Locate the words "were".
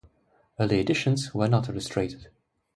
1.35-1.47